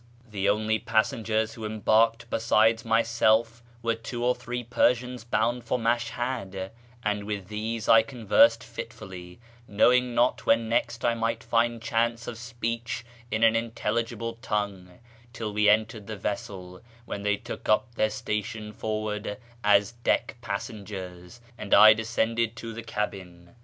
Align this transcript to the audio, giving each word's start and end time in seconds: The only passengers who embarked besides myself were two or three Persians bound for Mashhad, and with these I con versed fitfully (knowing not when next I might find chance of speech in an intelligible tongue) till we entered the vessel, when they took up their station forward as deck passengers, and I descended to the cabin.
The 0.27 0.49
only 0.49 0.79
passengers 0.79 1.53
who 1.53 1.63
embarked 1.63 2.27
besides 2.31 2.83
myself 2.83 3.61
were 3.83 3.93
two 3.93 4.25
or 4.25 4.33
three 4.33 4.63
Persians 4.63 5.23
bound 5.23 5.63
for 5.63 5.77
Mashhad, 5.77 6.71
and 7.03 7.23
with 7.25 7.49
these 7.49 7.87
I 7.87 8.01
con 8.01 8.25
versed 8.25 8.63
fitfully 8.63 9.39
(knowing 9.67 10.15
not 10.15 10.43
when 10.47 10.67
next 10.67 11.05
I 11.05 11.13
might 11.13 11.43
find 11.43 11.79
chance 11.79 12.25
of 12.25 12.39
speech 12.39 13.05
in 13.29 13.43
an 13.43 13.55
intelligible 13.55 14.39
tongue) 14.41 14.97
till 15.33 15.53
we 15.53 15.69
entered 15.69 16.07
the 16.07 16.17
vessel, 16.17 16.81
when 17.05 17.21
they 17.21 17.37
took 17.37 17.69
up 17.69 17.93
their 17.93 18.09
station 18.09 18.73
forward 18.73 19.37
as 19.63 19.91
deck 19.91 20.35
passengers, 20.41 21.41
and 21.59 21.75
I 21.75 21.93
descended 21.93 22.55
to 22.55 22.73
the 22.73 22.81
cabin. 22.81 23.53